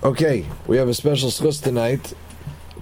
[0.00, 2.14] Okay, we have a special schus tonight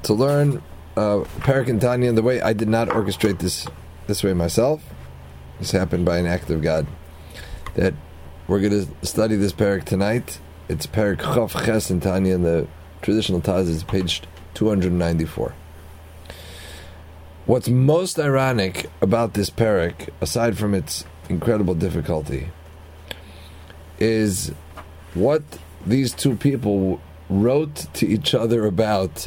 [0.02, 0.62] to learn
[0.98, 3.66] uh, Parak and Tanya in the way I did not orchestrate this
[4.06, 4.82] this way myself.
[5.58, 6.86] This happened by an act of God.
[7.74, 7.94] That
[8.46, 10.40] we're going to study this Parak tonight.
[10.68, 12.68] It's Parak Chav Ches and Tanya in the
[13.00, 14.20] traditional Taz is page
[14.52, 15.54] 294.
[17.46, 22.50] What's most ironic about this Parak, aside from its incredible difficulty,
[23.98, 24.52] is
[25.14, 25.42] what
[25.86, 27.00] these two people
[27.30, 29.26] wrote to each other about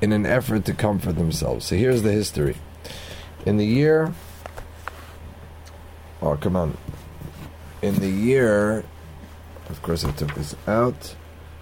[0.00, 1.66] in an effort to comfort themselves.
[1.66, 2.56] So here's the history.
[3.44, 4.12] In the year,
[6.22, 6.76] oh come on,
[7.82, 8.84] in the year,
[9.68, 11.14] of course I took this out.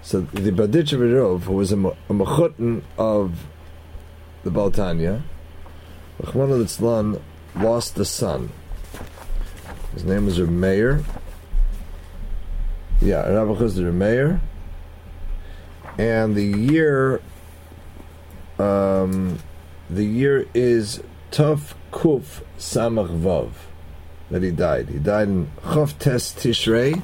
[0.02, 3.46] So the Baditchev who was a, a mechutin of
[4.44, 5.22] the Baltanya,
[6.22, 7.20] Rahman al
[7.62, 8.50] lost a son.
[9.92, 11.04] His name was Meir.
[13.00, 14.40] Yeah, Rabbi Chizr Meir.
[15.98, 17.20] And the year,
[18.58, 19.38] um,
[19.90, 23.50] the year is Tov Kuf Samach Vav
[24.30, 24.88] that he died.
[24.88, 27.02] He died in Chav Tes Tishrei,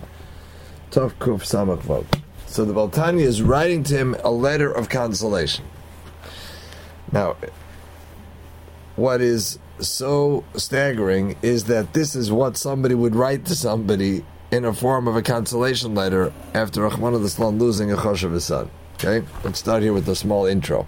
[0.90, 2.06] Tov Kuf Samach Vav.
[2.46, 5.64] So the Baltanya is writing to him a letter of consolation.
[7.10, 7.36] Now,
[8.96, 14.67] what is so staggering is that this is what somebody would write to somebody in
[14.67, 18.70] a form of a consolation letter after Rahman al losing a chosh of his son.
[18.95, 20.86] Okay, let's start here with a small intro.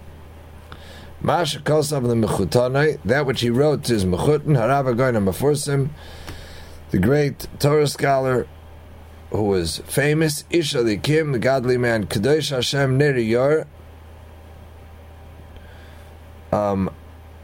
[1.23, 5.89] Masha Kosav the Mechutanai, that which he wrote to his Mechutan, Harav Agoyna Mefursim,
[6.91, 8.47] the great Torah scholar
[9.31, 13.67] who was famous, Isha Likim, the godly man, Kadosh Hashem Neri Yor,
[16.53, 16.91] um,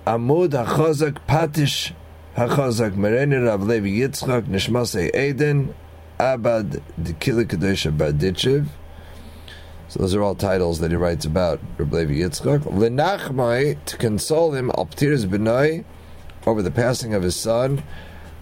[0.07, 1.93] Amud HaChozak Patish
[2.37, 5.75] HaChozak Mereni Rav Levi Yitzchak Nishmasei Eden
[6.21, 8.69] Abad Dikila Kadosh Badichev
[9.91, 12.61] so those are all titles that he writes about Reb Levi Yitzchak.
[12.61, 15.85] Lenachmai, to console him, Alptiris Benoy,
[16.47, 17.83] over the passing of his son,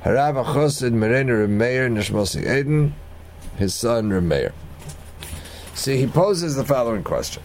[0.05, 2.95] Harav Achosid Merena Reb Meir Nishmosi Eden,
[3.57, 4.53] his son Reb Meir.
[5.73, 7.43] See, he poses the following question.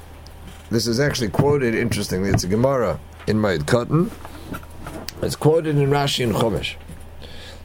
[0.70, 4.12] This is actually quoted, interestingly, it's a Gemara in Moed Katan.
[5.22, 6.76] It's quoted in Rashi and Chumash.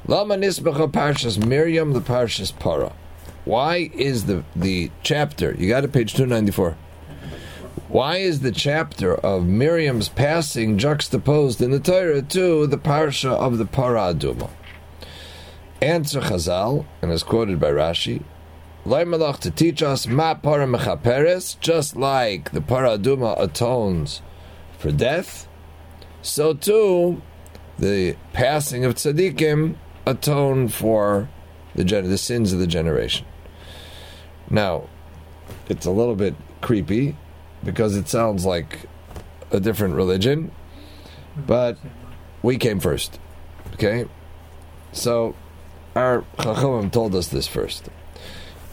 [0.09, 2.95] Lama Nisbacha Parshas Miriam, the Parshas Para.
[3.45, 5.55] Why is the the chapter?
[5.55, 6.79] You got it, page two ninety four.
[7.89, 13.59] Why is the chapter of Miriam's passing juxtaposed in the Torah to the parsha of
[13.59, 14.49] the Para Aduma?
[15.83, 18.23] Answer Chazal, and is quoted by Rashi,
[18.87, 24.23] Malach to teach us ma para mechaperes, just like the Para Aduma atones
[24.79, 25.47] for death,
[26.23, 27.21] so too
[27.79, 29.77] the passing of tzaddikim
[30.09, 31.29] atone for
[31.75, 33.27] the, the sins of the generation.
[34.51, 34.89] Now,
[35.69, 37.17] it's a little bit creepy
[37.63, 38.87] because it sounds like
[39.51, 40.51] a different religion,
[41.47, 41.77] but
[42.43, 43.19] we came first.
[43.75, 44.07] Okay?
[44.93, 45.35] So,
[45.95, 47.89] our Chachamim told us this first.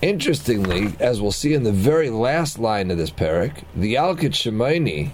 [0.02, 5.12] Interestingly, as we'll see in the very last line of this parak, the Yalkut Shimoni,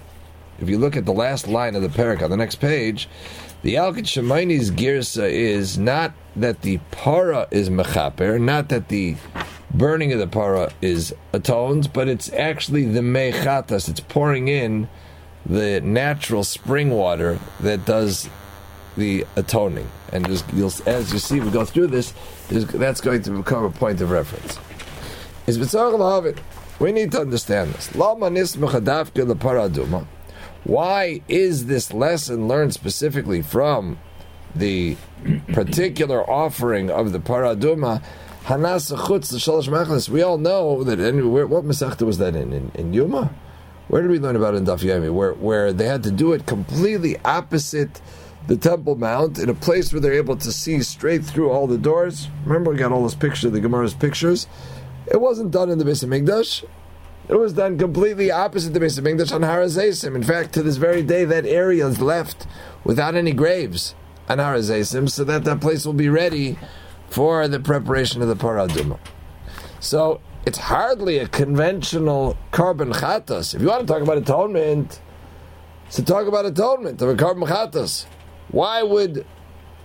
[0.60, 3.08] if you look at the last line of the parak on the next page,
[3.62, 9.16] the Yalkut Shimoni's girsa is not that the para is mechaper, not that the
[9.72, 13.88] burning of the para is atoned, but it's actually the mechatas.
[13.88, 14.88] It's pouring in
[15.46, 18.28] the natural spring water that does
[18.96, 19.88] the atoning.
[20.12, 22.12] And as you see, we go through this,
[22.48, 24.58] that's going to become a point of reference.
[25.46, 25.58] Is
[26.78, 27.94] We need to understand this.
[30.64, 33.98] Why is this lesson learned specifically from
[34.54, 34.96] the
[35.52, 38.02] particular offering of the paraduma?
[38.48, 41.00] We all know that.
[41.00, 42.52] Anyway, what masechta was that in?
[42.52, 42.72] in?
[42.74, 43.32] In Yuma?
[43.88, 45.12] Where did we learn about it in Daf Yomi?
[45.12, 48.00] Where where they had to do it completely opposite
[48.46, 51.78] the Temple Mount in a place where they're able to see straight through all the
[51.78, 52.28] doors.
[52.44, 54.46] Remember, we got all those pictures, the Gemara's pictures.
[55.06, 56.64] It wasn't done in the Beis Hamikdash.
[57.28, 60.16] It was done completely opposite to the Beis Hamikdash on Har HaZeisim.
[60.16, 62.46] In fact, to this very day, that area is left
[62.84, 63.94] without any graves
[64.28, 66.58] on Har HaZeisim, so that that place will be ready
[67.10, 68.98] for the preparation of the paraduma.
[69.78, 73.54] So it's hardly a conventional carbon chatas.
[73.54, 75.00] If you want to talk about atonement,
[75.92, 78.06] to talk about atonement of a carbon chatas,
[78.48, 79.24] why would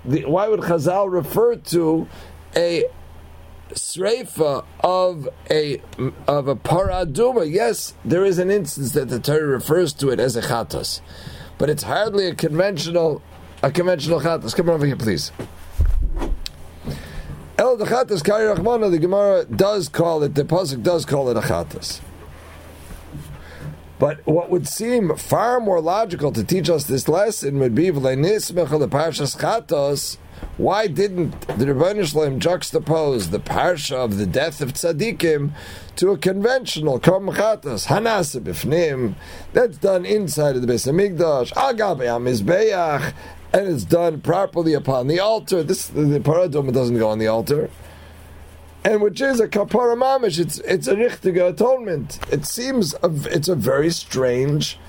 [0.06, 2.08] the, why would Chazal refer to
[2.56, 2.86] a
[3.76, 5.82] sreifa of a
[6.28, 7.52] of a paraduma?
[7.52, 11.02] Yes, there is an instance that the Torah refers to it as a chatas,
[11.58, 13.22] but it's hardly a conventional
[13.64, 14.56] a conventional chatas.
[14.56, 15.32] Come over here, please.
[17.60, 21.40] El Dechatas Kari Rachmana, the Gemara does call it, the Pasuk does call it a
[21.40, 22.02] Chatas.
[23.98, 27.90] But what would seem far more logical to teach us this lesson would be
[30.58, 35.52] why didn't the Rebbeinu Shalom juxtapose the parsha of the death of tzaddikim
[35.98, 39.16] to a conventional korban chatos hanasa bifnim
[39.54, 43.14] that's done inside of the Beis Hamikdash agabe hamizbeach
[43.54, 45.64] and it's done properly upon the altar.
[45.64, 47.70] This the paradoma doesn't go on the altar
[48.84, 50.40] and which is a kapara mamish.
[50.40, 52.20] It's it's a richtige atonement.
[52.32, 54.80] It seems a, it's a very strange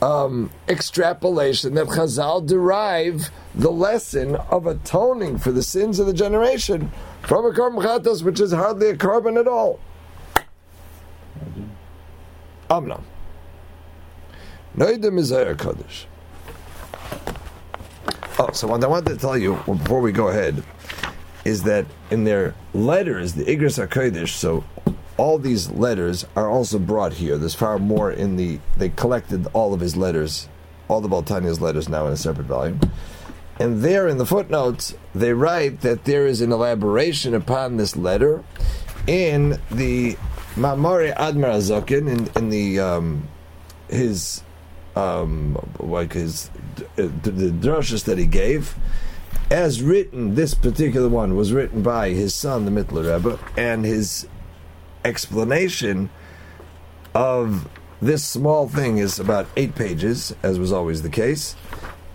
[0.00, 6.92] um, extrapolation that Chazal derive the lesson of atoning for the sins of the generation
[7.22, 9.80] from a korban chatos, which is hardly a korban at all.
[12.70, 13.00] Amna.
[14.76, 16.06] Noidim is Kaddish.
[18.38, 20.62] Oh, so what I wanted to tell you before we go ahead
[21.44, 24.62] is that in their letters, the Igris HaKodesh, so
[25.18, 27.36] all these letters are also brought here.
[27.36, 28.60] There's far more in the.
[28.78, 30.48] They collected all of his letters,
[30.88, 32.80] all the Baal HaTanya's letters now in a separate volume.
[33.60, 38.44] And there in the footnotes, they write that there is an elaboration upon this letter
[39.08, 40.16] in the
[40.54, 43.28] Mamari Admar Azokin, in, in the um,
[43.88, 44.42] his
[44.94, 46.50] um, like his
[46.94, 48.76] the, the drushes that he gave
[49.50, 54.28] as written, this particular one was written by his son, the Mittler Rebbe, and his
[55.08, 56.10] explanation
[57.14, 57.68] of
[58.00, 61.56] this small thing is about eight pages, as was always the case,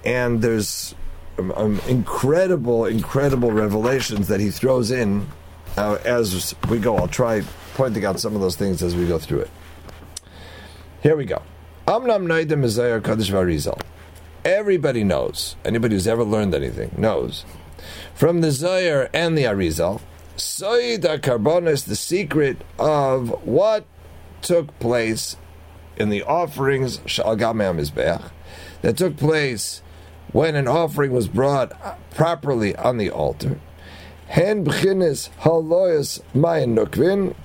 [0.05, 0.95] and there's
[1.37, 5.27] um, um, incredible, incredible revelations that he throws in
[5.75, 6.95] uh, as we go.
[6.95, 7.41] I'll try
[7.73, 9.49] pointing out some of those things as we go through it.
[11.01, 11.41] Here we go.
[11.87, 13.81] Amnam Naidem Isaiah Kaddish Varizal
[14.45, 17.45] everybody knows, anybody who's ever learned anything knows,
[18.13, 20.01] from the Zohar and the Arizal,
[20.37, 23.85] Soid HaKarbonis, the secret of what
[24.41, 25.37] took place
[25.95, 28.31] in the offerings Mizbeach,
[28.81, 29.83] that took place
[30.31, 31.71] when an offering was brought
[32.15, 33.59] properly on the altar.
[34.27, 35.29] Hen haloyas
[36.33, 37.35] mayin nukvin,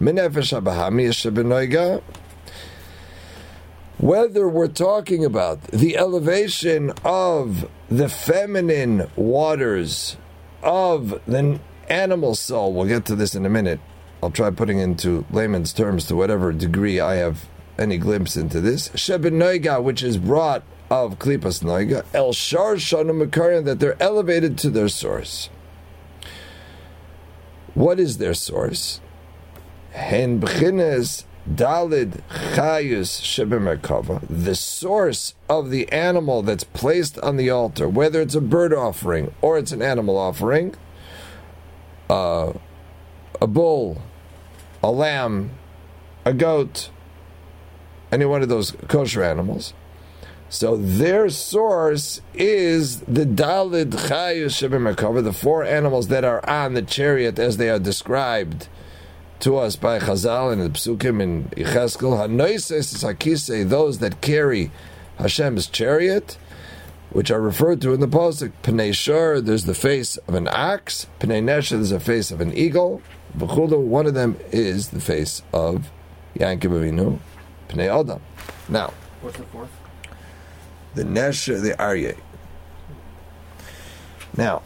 [0.00, 2.02] habahami
[3.98, 10.16] whether we're talking about the elevation of the feminine waters
[10.62, 13.80] of the animal soul, we'll get to this in a minute.
[14.22, 17.46] I'll try putting into layman's terms to whatever degree I have
[17.78, 18.90] any glimpse into this.
[18.94, 24.70] Sheben Noiga, which is brought of Klipas Noiga, El Shar Shanu that they're elevated to
[24.70, 25.50] their source.
[27.74, 29.00] What is their source?
[29.92, 32.20] Hen B'chines Dalid
[32.54, 38.40] Chayus Shebemerkava, the source of the animal that's placed on the altar, whether it's a
[38.40, 40.74] bird offering or it's an animal offering,
[42.08, 42.52] uh,
[43.40, 44.02] a bull,
[44.82, 45.50] a lamb,
[46.24, 46.90] a goat,
[48.10, 49.74] any one of those kosher animals.
[50.50, 56.80] So their source is the Dalid Chayus Shebemerkava, the four animals that are on the
[56.80, 58.68] chariot as they are described
[59.40, 62.16] to us by Chazal and the Psukim in Yecheskel.
[62.16, 64.70] Hanoises Hakise, those that carry
[65.18, 66.38] Hashem's chariot,
[67.10, 68.52] which are referred to in the Pasuk.
[68.62, 71.06] Pnei Shur, there's the face of an ox.
[71.20, 73.02] Pnei Nesha, there's the face of an eagle.
[73.36, 75.90] V'chudu, one of them is the face of
[76.36, 77.18] Yaakov Avinu,
[77.68, 78.20] Pnei Adam.
[78.68, 78.92] Now,
[79.22, 79.70] what's the fourth?
[80.94, 82.16] The Nesha, the Aryeh.
[84.36, 84.62] Now,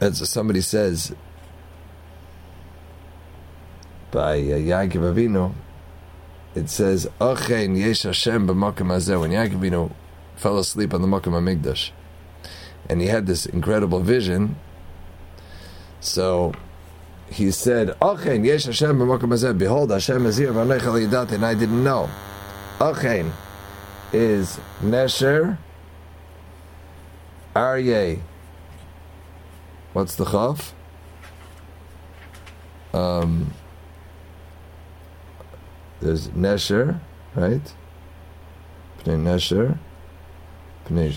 [0.00, 1.14] as somebody says,
[4.10, 5.52] by uh, Yaakov Avinu,
[6.54, 9.92] it says, "Ochein yesh Hashem b'makom hazeh." When Yaakov
[10.36, 11.90] fell asleep on the Makom Hamikdash,
[12.88, 14.56] and he had this incredible vision,
[16.00, 16.52] so
[17.28, 20.72] he said, "Ochein yesh Hashem b'makom hazeh." Behold, Hashem is here, and
[21.44, 22.08] I didn't know.
[22.78, 23.30] Ochein
[24.12, 25.58] is Nesher,
[27.54, 28.20] Aryeh.
[29.92, 30.72] What's the chaf?
[32.94, 33.52] Um,
[36.00, 37.00] there's Nesher,
[37.34, 37.74] right?
[39.00, 39.78] Pnei Nesher.
[40.86, 41.14] Pnei.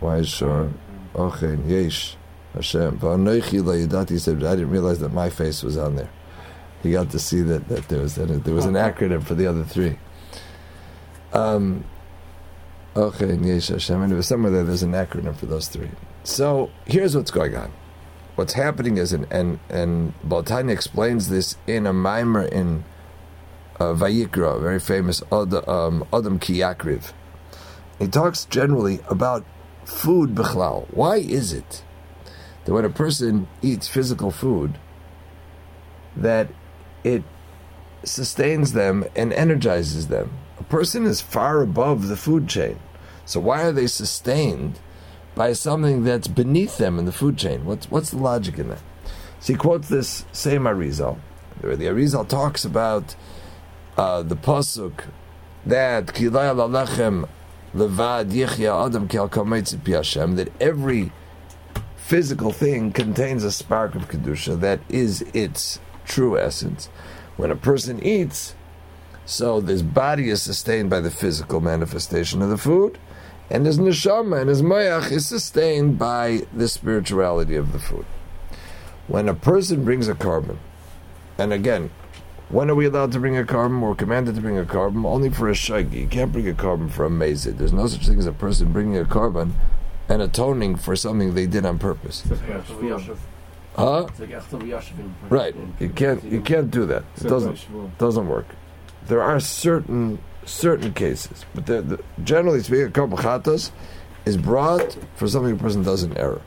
[0.00, 0.70] Why is Shor?
[1.14, 2.16] Okay, Yesh.
[2.54, 2.98] Hashem.
[3.02, 6.10] I didn't realize that my face was on there.
[6.82, 9.46] He got to see that, that there was that there was an acronym for the
[9.46, 9.98] other three.
[11.32, 11.84] Um,
[12.94, 14.02] okay, Yesh Hashem.
[14.02, 15.90] And it was somewhere there, there's an acronym for those three.
[16.22, 17.72] So here's what's going on.
[18.36, 22.84] What's happening is, and and, and Baal HaTanya explains this in a mimer in
[23.80, 27.12] uh, Vayikra, very famous um, Adam Kiyakriv.
[27.98, 29.44] He talks generally about
[29.84, 30.86] food bichlal.
[30.92, 31.84] Why is it
[32.64, 34.78] that when a person eats physical food,
[36.16, 36.48] that
[37.02, 37.22] it
[38.04, 40.30] sustains them and energizes them.
[40.58, 42.78] A person is far above the food chain.
[43.26, 44.78] So why are they sustained
[45.34, 47.64] by something that's beneath them in the food chain?
[47.64, 48.82] What's, what's the logic in that?
[49.40, 51.18] So he quotes this same Arizal.
[51.60, 53.14] The Arizal talks about
[53.96, 55.04] uh, the pasuk
[55.66, 56.06] that
[57.74, 61.12] levad yichya adam that every
[61.96, 66.88] physical thing contains a spark of kedusha that is its true essence.
[67.36, 68.54] When a person eats,
[69.24, 72.98] so this body is sustained by the physical manifestation of the food,
[73.50, 78.04] and his neshama and his mayach is sustained by the spirituality of the food.
[79.06, 80.58] When a person brings a korban,
[81.38, 81.90] and again,
[82.48, 83.80] when are we allowed to bring a korban?
[83.80, 86.02] We're commanded to bring a korban only for a shagi.
[86.02, 87.58] You can't bring a korban for a mezid.
[87.58, 89.52] There's no such thing as a person bringing a korban
[90.08, 92.22] and atoning for something they did on purpose.
[93.76, 94.06] Huh?
[95.30, 95.54] Right.
[95.80, 96.22] You can't.
[96.24, 97.04] You can't do that.
[97.16, 97.98] It doesn't.
[97.98, 98.46] Doesn't work.
[99.06, 103.70] There are certain certain cases, but the, the, generally speaking, a korban
[104.26, 106.42] is brought for something a person does in error.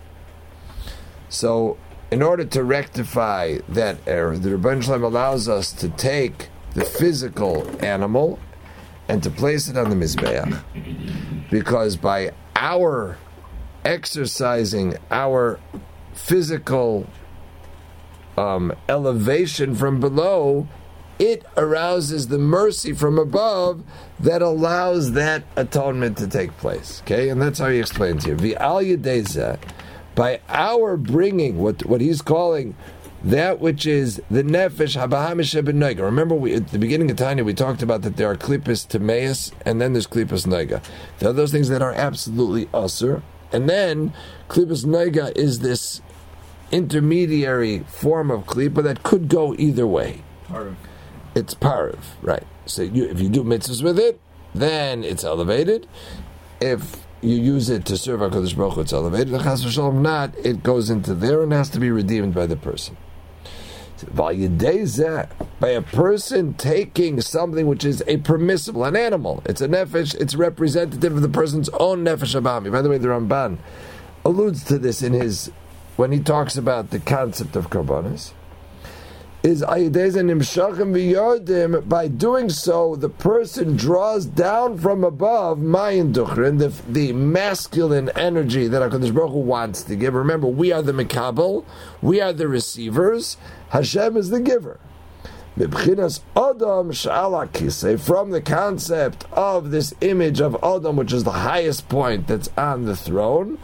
[1.29, 1.77] So,
[2.11, 7.67] in order to rectify that error, the Rebbeinu Shalom allows us to take the physical
[7.83, 8.39] animal
[9.07, 10.61] and to place it on the mizbeach,
[11.49, 13.17] because by our
[13.85, 15.59] exercising our
[16.13, 17.07] physical
[18.37, 20.67] um, elevation from below,
[21.19, 23.81] it arouses the mercy from above
[24.19, 27.01] that allows that atonement to take place.
[27.03, 28.35] Okay, and that's how he explains here.
[28.35, 29.57] V'al yedeza,
[30.17, 32.75] by our bringing what what he's calling
[33.23, 36.01] that which is the nefesh habahamish noiga.
[36.01, 39.51] Remember, we, at the beginning of Tanya, we talked about that there are klippus temeus,
[39.65, 40.83] and then there's klippus noiga.
[41.19, 43.21] There are those things that are absolutely usr,
[43.51, 44.13] and then
[44.49, 46.01] klippus noiga is this
[46.71, 50.21] intermediary form of klipa that could go either way.
[50.47, 50.75] Parav.
[51.33, 52.45] It's parav, right?
[52.65, 54.19] So you, if you do mitzvahs with it,
[54.53, 55.87] then it's elevated.
[56.61, 59.33] If you use it to serve HaKadosh Baruch Hu, it's elevated.
[59.33, 62.97] If not, it goes into there and has to be redeemed by the person.
[64.13, 70.35] By a person taking something which is a permissible, an animal, it's a nefesh, it's
[70.35, 72.71] representative of the person's own nefesh abami.
[72.71, 73.57] By the way, the Ramban
[74.23, 75.51] alludes to this in his
[75.95, 78.33] when he talks about the concept of karbanis
[79.43, 79.63] is
[81.87, 88.67] by doing so the person draws down from above mayin duchrin the, the masculine energy
[88.67, 90.13] that Hakadosh Baruch Hu wants to give.
[90.13, 91.63] Remember, we are the mekabel,
[92.01, 93.37] we are the receivers.
[93.69, 94.79] Hashem is the giver.
[95.57, 95.75] From
[98.29, 102.95] the concept of this image of Adam, which is the highest point that's on the
[102.95, 103.57] throne,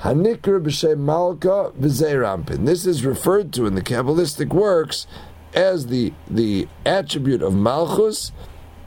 [0.00, 2.66] Hanikr b'shem Malka v'zeirampin.
[2.66, 5.06] This is referred to in the Kabbalistic works
[5.54, 8.32] as the, the attribute of Malchus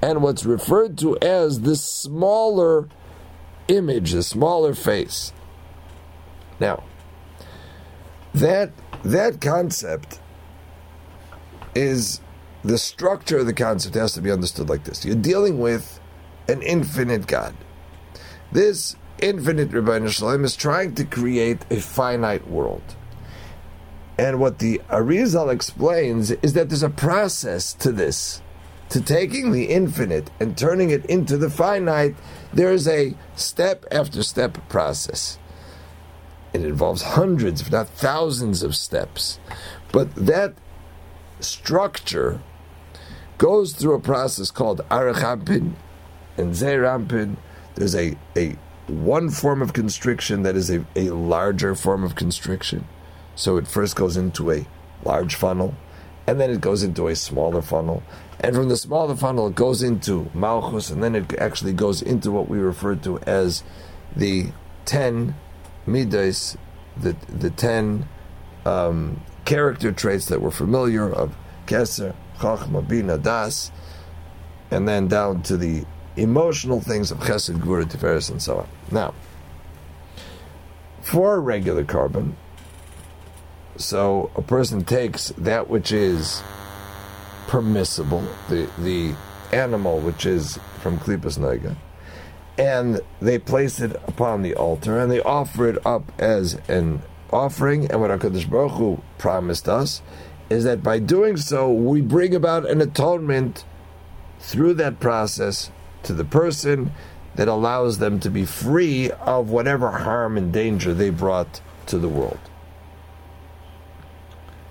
[0.01, 2.87] and what's referred to as the smaller
[3.67, 5.33] image, the smaller face.
[6.59, 6.83] Now,
[8.33, 8.71] that
[9.03, 10.19] that concept
[11.75, 12.21] is
[12.63, 15.03] the structure of the concept has to be understood like this.
[15.03, 15.99] You're dealing with
[16.47, 17.55] an infinite God.
[18.51, 22.95] This infinite Rebbeinu Shalom is trying to create a finite world.
[24.17, 28.41] And what the Arizal explains is that there's a process to this,
[28.89, 32.15] to taking the infinite and turning it into the finite.
[32.53, 35.39] There is a step after step process.
[36.53, 39.39] It involves hundreds, if not thousands, of steps.
[39.91, 40.53] But that
[41.39, 42.41] structure
[43.37, 45.73] goes through a process called Arachampin
[46.37, 47.37] and Zerampin.
[47.75, 52.87] There's a, a one form of constriction that is a, a larger form of constriction.
[53.35, 54.65] So it first goes into a
[55.03, 55.75] large funnel,
[56.27, 58.03] and then it goes into a smaller funnel.
[58.39, 62.31] And from the smaller funnel, it goes into Malchus, and then it actually goes into
[62.31, 63.63] what we refer to as
[64.15, 64.51] the
[64.85, 65.35] ten
[65.85, 66.57] midas,
[66.97, 68.07] the, the ten
[68.65, 71.35] um, character traits that we're familiar of
[71.67, 73.71] Keser, Chachma, Bina, Das,
[74.69, 75.85] and then down to the
[76.15, 78.67] emotional things of chesed, gvura, tiferes, and so on.
[78.91, 79.13] Now,
[81.01, 82.35] for a regular carbon,
[83.77, 86.43] so a person takes that which is
[87.47, 89.15] permissible, the the
[89.55, 91.75] animal which is from klipas naga,
[92.57, 97.01] and they place it upon the altar and they offer it up as an
[97.31, 97.89] offering.
[97.89, 100.01] And what Hakadosh Baruch Hu promised us
[100.49, 103.63] is that by doing so, we bring about an atonement
[104.39, 105.71] through that process
[106.03, 106.91] to the person
[107.35, 112.09] that allows them to be free of whatever harm and danger they brought to the
[112.09, 112.39] world.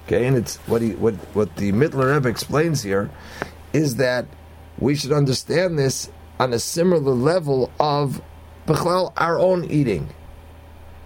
[0.07, 3.11] Okay, and it's what he what what the Mittler Rebbe explains here
[3.73, 4.27] is that
[4.79, 6.11] we should understand this
[6.41, 8.21] on a similar level of
[8.67, 10.09] Bechlal, our own eating.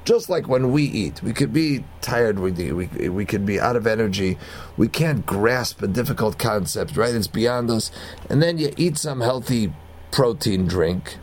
[0.04, 3.74] Just like when we eat, we could be tired, we, we, we could be out
[3.74, 4.38] of energy,
[4.76, 7.14] we can't grasp a difficult concept, right?
[7.14, 7.90] It's beyond us.
[8.28, 9.72] And then you eat some healthy
[10.14, 11.16] protein drink,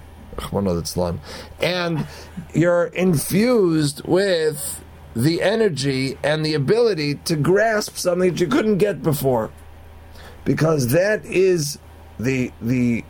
[1.62, 2.06] and
[2.54, 4.84] you're infused with
[5.16, 9.50] the energy and the ability to grasp something that you couldn't get before.
[10.44, 11.80] Because that is
[12.20, 13.06] the the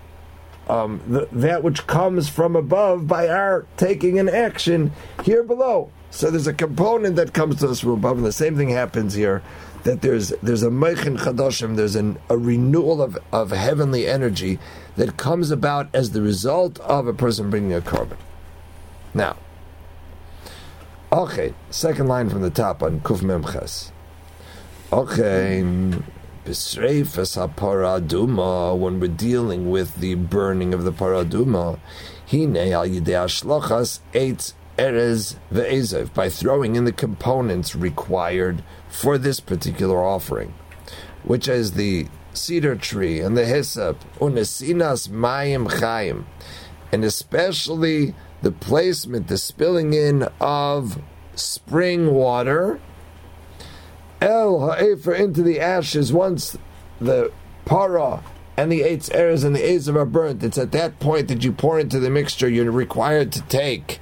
[0.69, 4.91] um, the, that which comes from above by our taking an action
[5.23, 5.91] here below.
[6.11, 9.13] So there's a component that comes to us from above, and the same thing happens
[9.13, 9.41] here.
[9.83, 14.59] That there's there's a meichin chadoshim, there's an, a renewal of, of heavenly energy
[14.95, 18.17] that comes about as the result of a person bringing a korban.
[19.13, 19.37] Now,
[21.11, 23.91] okay, second line from the top on Kuf Memches.
[24.93, 25.63] Okay,
[26.45, 31.79] B'sreifas paraduma, when we're dealing with the burning of the paraduma,
[32.29, 39.39] hine al yidei ashlochas eitz erez ve'ezev, by throwing in the components required for this
[39.39, 40.53] particular offering,
[41.23, 46.25] which is the cedar tree and the hyssop, unesinas mayim chayim,
[46.91, 51.01] and especially the placement, the spilling in of
[51.35, 52.79] spring water
[54.21, 56.55] El ha'efer into the ashes once
[56.99, 57.31] the
[57.65, 58.21] para
[58.55, 60.43] and the eight errors and the azav are burnt.
[60.43, 62.47] It's at that point that you pour into the mixture.
[62.47, 63.99] You're required to take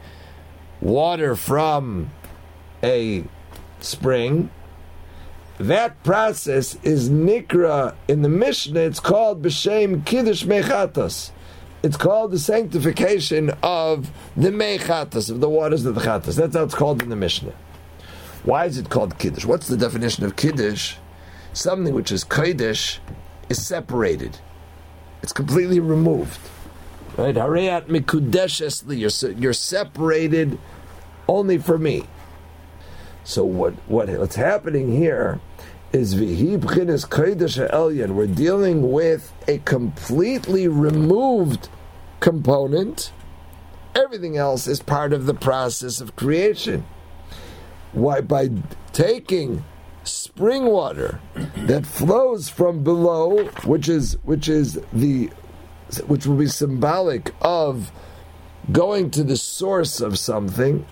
[0.82, 2.10] water from
[2.84, 3.24] a
[3.80, 4.50] spring.
[5.60, 8.80] That process is nikra in the Mishnah.
[8.80, 11.32] It's called b'shem kiddush mechatas.
[11.84, 16.38] It's called the sanctification of the mechatas of the waters of the chatas.
[16.38, 17.54] That's how it's called in the Mishnah.
[18.44, 19.44] Why is it called Kiddush?
[19.44, 20.96] What's the definition of Kiddush?
[21.52, 23.00] Something which is Kiddush
[23.50, 24.38] is separated.
[25.22, 26.40] It's completely removed.
[27.18, 27.36] Right?
[27.36, 29.38] Harayat mikudeshesli.
[29.38, 30.58] You're separated
[31.28, 32.06] only for me.
[33.26, 35.42] So what what what's happening here
[35.92, 38.12] is vihibchinis kodesh elyon.
[38.12, 41.70] We're dealing with a completely removed
[42.20, 43.12] component.
[43.96, 46.86] Everything else is part of the process of creation.
[47.92, 48.22] Why?
[48.22, 48.50] By
[48.94, 49.64] taking
[50.04, 51.20] spring water
[51.56, 55.30] that flows from below, which is which is the
[56.06, 57.92] which will be symbolic of
[58.72, 60.86] going to the source of something,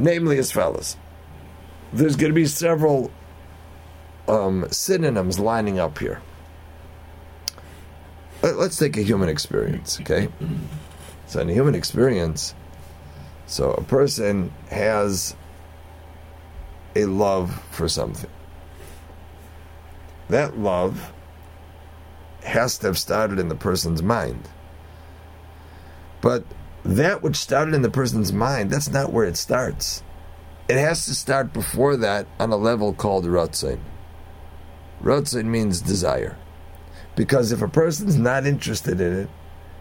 [0.00, 0.96] namely as follows.
[1.92, 3.12] There's going to be several
[4.28, 6.20] um, synonyms lining up here.
[8.42, 10.28] Let's take a human experience, okay?
[11.26, 12.54] So, in a human experience,
[13.46, 15.34] so a person has
[16.94, 18.30] a love for something.
[20.28, 21.12] That love
[22.42, 24.48] has to have started in the person's mind.
[26.20, 26.44] But
[26.84, 30.02] that which started in the person's mind, that's not where it starts.
[30.68, 33.78] It has to start before that on a level called Ratzin.
[35.02, 36.36] Ratzin means desire.
[37.14, 39.28] Because if a person's not interested in it,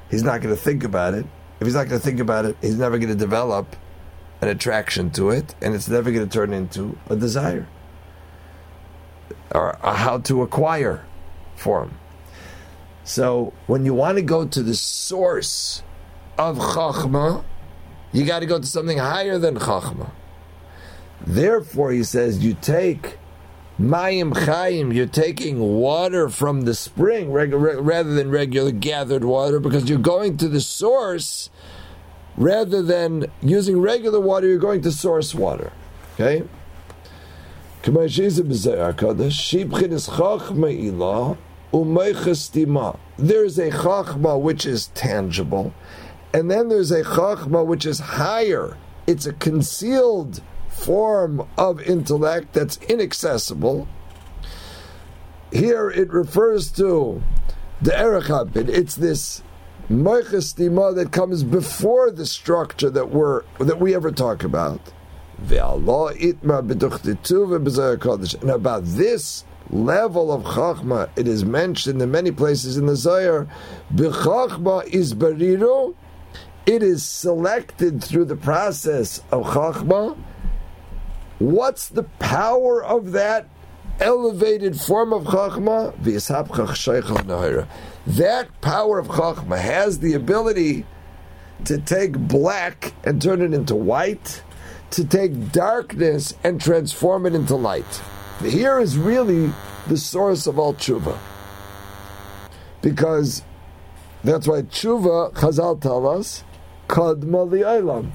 [0.10, 1.26] he's not going to think about it,
[1.60, 3.76] if he's not going to think about it, he's never going to develop
[4.42, 7.68] an attraction to it, and it's never going to turn into a desire
[9.54, 11.06] or how to acquire
[11.56, 11.98] for him.
[13.04, 15.84] So when you want to go to the source
[16.38, 17.44] of chachma,
[18.12, 20.12] you got to go to something higher than chachma.
[21.26, 23.18] Therefore, he says you take
[23.80, 24.94] mayim chayim.
[24.94, 30.48] You're taking water from the spring rather than regular gathered water because you're going to
[30.48, 31.50] the source
[32.38, 34.48] rather than using regular water.
[34.48, 35.72] You're going to source water.
[36.16, 36.44] Okay.
[37.84, 38.40] There's
[43.60, 45.74] a chachma which is tangible,
[46.34, 48.78] and then there's a chachma which is higher.
[49.06, 50.42] It's a concealed
[50.78, 53.88] form of intellect that's inaccessible.
[55.52, 57.24] Here it refers to
[57.82, 58.70] the Erechapid.
[58.70, 59.42] It's this
[59.90, 64.80] Moichestima that comes before the structure that we're that we ever talk about.
[65.38, 65.88] And
[68.50, 73.48] about this level of Chachma, it is mentioned in many places in the Zohar.
[73.94, 75.96] B'Chachma is bariru.
[76.66, 80.18] It is selected through the process of Chachma
[81.40, 83.48] What's the power of that
[84.00, 85.94] elevated form of Chachma?
[88.08, 90.86] That power of Chachma has the ability
[91.66, 94.44] to take black and turn it into white,
[94.92, 98.02] to take darkness and transform it into light.
[98.42, 99.52] Here is really
[99.88, 101.18] the source of all tshuva.
[102.82, 103.44] because
[104.24, 106.44] that's why tshuva, Chazal tell us,
[106.88, 108.12] kadma li'olam.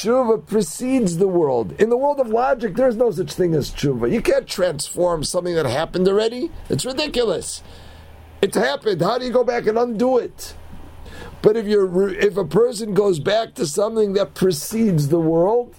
[0.00, 1.78] Tshuva precedes the world.
[1.78, 4.10] In the world of logic, there's no such thing as tshuva.
[4.10, 6.50] You can't transform something that happened already.
[6.70, 7.62] It's ridiculous.
[8.40, 9.02] It's happened.
[9.02, 10.54] How do you go back and undo it?
[11.42, 15.74] But if you're if a person goes back to something that precedes the world,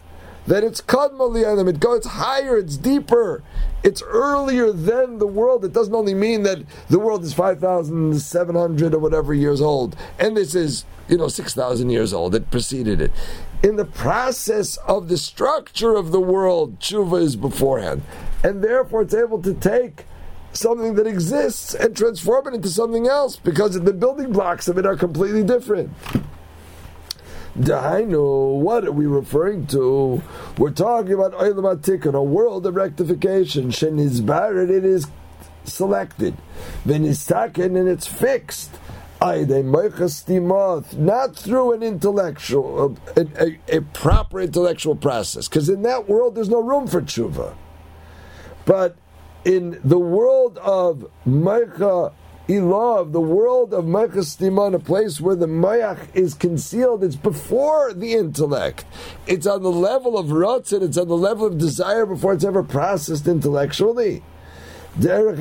[0.46, 2.60] then it's kadma It goes higher.
[2.60, 3.42] It's deeper.
[3.82, 5.66] It's earlier than the world.
[5.66, 6.60] It doesn't only mean that
[6.92, 11.18] the world is five thousand seven hundred or whatever years old, and this is you
[11.18, 12.36] know six thousand years old.
[12.36, 13.12] It preceded it.
[13.64, 18.02] In the process of the structure of the world, tshuva is beforehand,
[18.44, 20.06] and therefore it's able to take
[20.52, 24.86] something that exists and transform it into something else because the building blocks of it
[24.86, 25.92] are completely different.
[27.58, 30.24] Dahainu, what are we referring to?
[30.58, 33.70] We're talking about Tikkun, a world of rectification.
[33.70, 35.08] Shenizbared, it is
[35.66, 36.36] selected.
[36.86, 38.72] Venistaken, and it's fixed.
[40.98, 46.50] Not through an intellectual, a, a, a proper intellectual process, because in that world there's
[46.50, 47.56] no room for tshuva.
[48.66, 48.96] But
[49.46, 52.14] in the world of Meicha
[52.48, 57.94] Ilav, the world of Meicha Stiman, a place where the Mayach is concealed, it's before
[57.94, 58.86] the intellect.
[59.28, 62.64] It's on the level of Ratzin, it's on the level of desire before it's ever
[62.64, 64.24] processed intellectually.
[65.00, 65.38] It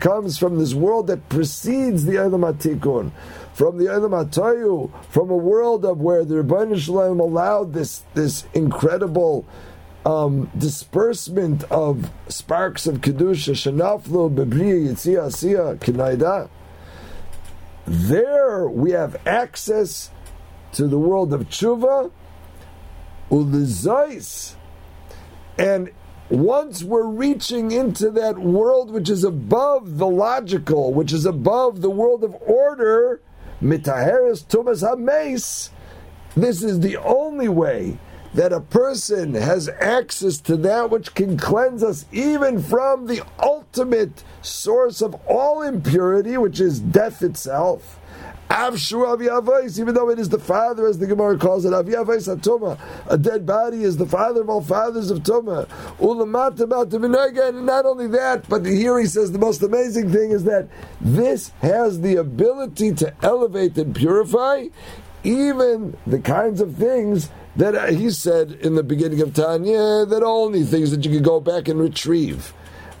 [0.00, 3.10] comes from this world that precedes the Elam Atikun,
[3.54, 8.44] from the Elam Atayu, from a world of where the Rebbeinu Shalom allowed this this
[8.52, 9.46] incredible
[10.04, 16.50] um, disbursement of sparks of kedusha shenaflu bebriya yitzia asiya kinaida.
[17.86, 20.10] There we have access
[20.72, 22.10] to the world of tshuva
[23.30, 24.54] ulizais,
[25.58, 25.90] and
[26.30, 31.90] once we're reaching into that world which is above the logical, which is above the
[31.90, 33.20] world of order,
[33.60, 35.70] mitaheres tumas hames.
[36.36, 37.98] This is the only way
[38.34, 44.24] that a person has access to that which can cleanse us even from the ultimate
[44.42, 48.00] source of all impurity, which is death itself.
[48.50, 52.78] Avshu Aviyavais, even though it is the father, as the Gemara calls it, Aviyavais Atuma,
[53.06, 55.66] a dead body is the father of all fathers of Tuma.
[57.48, 60.68] And not only that, but here he says the most amazing thing is that
[61.00, 64.66] this has the ability to elevate and purify
[65.24, 70.64] even the kinds of things that he said in the beginning of Tanya that only
[70.64, 72.52] things that you can go back and retrieve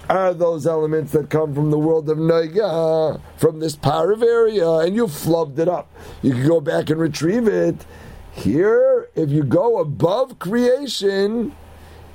[0.08, 5.06] are those elements that come from the world of Naiga, from this area, and you
[5.06, 5.90] flubbed it up.
[6.22, 7.86] You can go back and retrieve it.
[8.32, 11.54] Here, if you go above creation,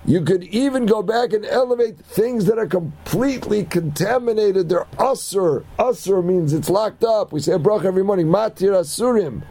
[0.05, 4.69] you could even go back and elevate things that are completely contaminated.
[4.69, 5.63] They're usr.
[5.77, 7.31] Usr means it's locked up.
[7.31, 8.27] We say a bracha every morning.
[8.27, 9.43] Matir asurim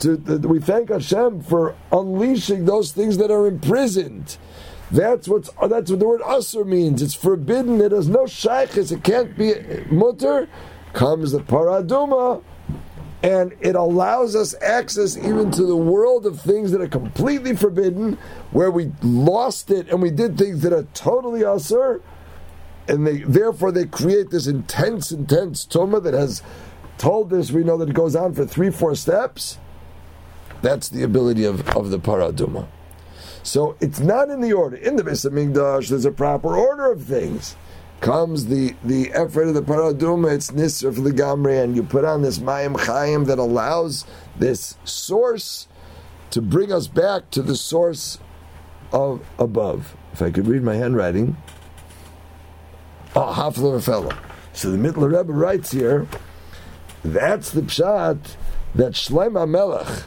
[0.00, 4.36] to, we thank Hashem for unleashing those things that are imprisoned.
[4.94, 7.02] That's what's that's what the word asur means.
[7.02, 7.80] It's forbidden.
[7.80, 8.92] It has no shaykhis.
[8.92, 9.54] It can't be
[9.90, 10.48] mutter.
[10.92, 12.42] Comes the paraduma,
[13.24, 18.16] and it allows us access even to the world of things that are completely forbidden,
[18.52, 22.00] where we lost it and we did things that are totally asur,
[22.86, 26.40] and they therefore they create this intense, intense tuma that has
[26.98, 27.50] told us.
[27.50, 29.58] We know that it goes on for three, four steps
[30.62, 32.66] that's the ability of, of the paraduma.
[33.44, 34.76] So it's not in the order.
[34.76, 37.56] In the Beis Hamikdash, there's a proper order of things.
[38.00, 42.04] Comes the, the effort of the paraduma, it's nisr for the gamre, and you put
[42.04, 44.06] on this mayim chayim that allows
[44.38, 45.68] this source
[46.30, 48.18] to bring us back to the source
[48.92, 49.94] of above.
[50.12, 51.36] If I could read my handwriting.
[53.14, 54.16] Ah, oh, Hafler fellow.
[54.54, 56.08] So the Mittler Rebbe writes here,
[57.04, 58.36] that's the pshat
[58.74, 60.04] that Shlomo Melech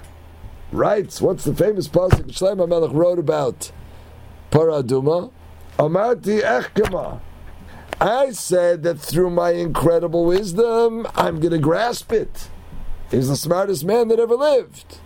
[0.71, 3.71] writes, what's the famous pasuk Shlomo Melech wrote about
[4.51, 5.31] Paraduma?
[5.77, 7.21] Amarti Echkema.
[7.99, 12.49] I said that through my incredible wisdom, I'm going to grasp it.
[13.09, 14.99] He's the smartest man that ever lived.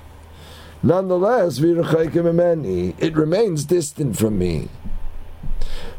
[0.84, 4.69] Nonetheless, it remains distant from me.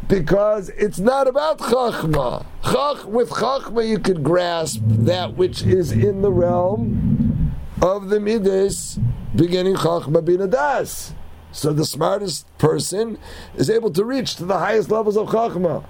[0.09, 2.45] Because it's not about chachma.
[2.65, 8.99] Chach, with chachma, you could grasp that which is in the realm of the midas
[9.35, 11.15] beginning Chachma bin Das.
[11.53, 13.19] So the smartest person
[13.57, 15.85] is able to reach to the highest levels of Chachma.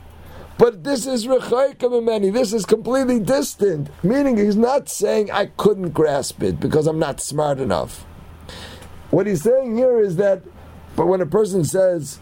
[0.58, 3.90] But this is Rechaika This is completely distant.
[4.04, 8.04] Meaning he's not saying I couldn't grasp it because I'm not smart enough.
[9.10, 10.42] What he's saying here is that,
[10.96, 12.20] but when a person says,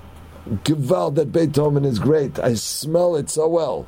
[0.49, 3.87] Gewalt that Beethoven is great, I smell it so well.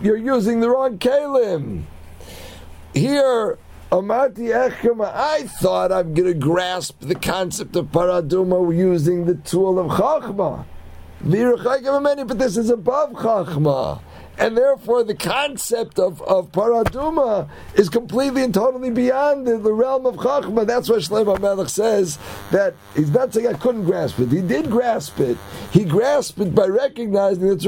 [0.00, 1.82] you're using the wrong kalim.
[2.94, 3.58] Here,
[3.90, 9.78] Amati Echema, I thought I'm going to grasp the concept of paraduma using the tool
[9.78, 10.66] of Chachma.
[11.22, 14.02] But this is above Chachma.
[14.36, 20.04] And therefore, the concept of, of paraduma is completely and totally beyond the, the realm
[20.04, 20.66] of Chachma.
[20.66, 22.18] That's why Shlomo Melech says
[22.50, 24.30] that he's not saying I couldn't grasp it.
[24.30, 25.38] He did grasp it.
[25.72, 27.64] He grasped it by recognizing that it's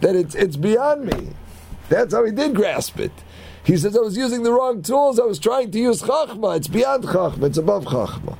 [0.00, 1.28] that it's, it's beyond me.
[1.88, 3.12] That's how he did grasp it.
[3.64, 5.18] He says, I was using the wrong tools.
[5.18, 6.58] I was trying to use Chachma.
[6.58, 7.44] It's beyond Chachma.
[7.44, 8.36] It's above Chachma.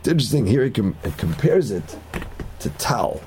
[0.00, 0.46] It's interesting.
[0.46, 1.96] Here he, com- he compares it
[2.60, 3.20] to Tal.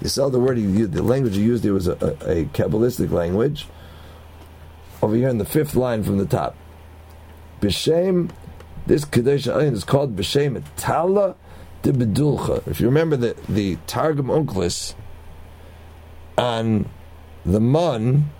[0.00, 2.44] You saw the word he used, the language he used, it was a, a, a
[2.46, 3.66] Kabbalistic language.
[5.02, 6.56] Over here in the fifth line from the top.
[7.60, 8.30] B'Shem,
[8.86, 11.34] this Kadesh is called B'Shem Tala
[11.82, 12.66] de Bedulcha.
[12.68, 14.94] If you remember the, the Targum Onkelos
[16.36, 16.88] on
[17.44, 18.30] the Mun,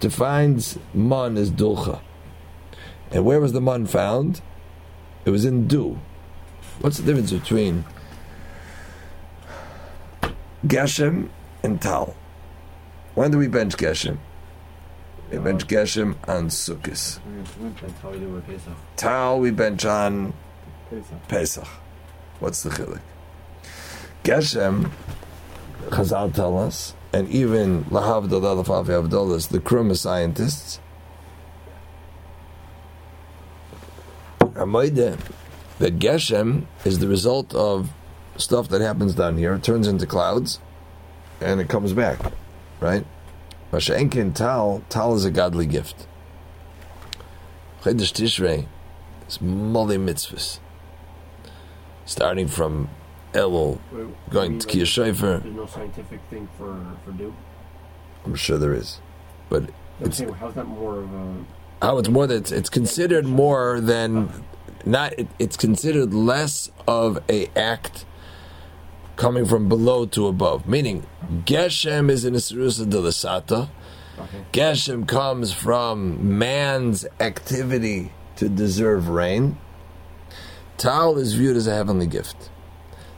[0.00, 2.00] defines man as dulcha.
[3.10, 4.40] And where was the man found?
[5.24, 5.98] It was in du.
[6.80, 7.84] What's the difference between
[10.66, 11.28] Geshem
[11.62, 12.14] and Tal?
[13.14, 14.18] When do we bench Geshem?
[15.30, 17.18] We bench Geshem on Sukkot.
[18.96, 20.34] Tal we bench on
[21.28, 21.66] Pesach.
[22.40, 23.00] What's the chilik?
[24.22, 24.90] Geshem,
[25.88, 30.80] Chazal tell us, and even Lahavdal Alafavi Avdolas, the Kruma scientists,
[35.78, 37.90] that Geshem is the result of
[38.36, 40.60] stuff that happens down here, it turns into clouds,
[41.40, 42.18] and it comes back,
[42.80, 43.06] right?
[43.72, 46.06] Mashenkin Tal, Tal is a godly gift.
[47.80, 48.66] Chedesh Tishrei
[49.26, 50.58] is mali mitzvahs,
[52.04, 52.90] starting from
[53.36, 53.78] Elul,
[54.30, 55.38] going to Kiyah Shofar.
[55.38, 57.34] There's no scientific thing for for do.
[58.24, 59.00] I'm sure there is,
[59.48, 59.70] but
[60.00, 61.44] it's how's that more of a
[61.82, 64.44] how it's more that it's, it's considered more than
[64.84, 65.12] not.
[65.18, 68.04] It, it's considered less of a act
[69.16, 70.66] coming from below to above.
[70.66, 71.06] Meaning,
[71.44, 73.68] Geshem is in a Sirusa de Lasata.
[74.18, 74.44] Okay.
[74.52, 79.58] Geshem comes from man's activity to deserve rain.
[80.78, 82.50] Tal is viewed as a heavenly gift.